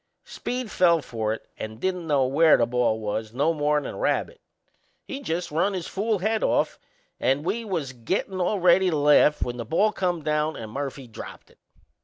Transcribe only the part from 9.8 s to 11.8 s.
come down and Murphy dropped it!